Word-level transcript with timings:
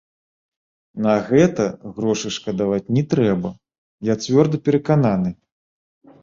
На 1.05 1.17
гэта 1.27 1.67
грошай 1.97 2.33
шкадаваць 2.37 2.91
не 2.97 3.03
трэба, 3.13 3.53
я 4.13 4.17
цвёрда 4.25 4.57
перакананы. 4.71 5.29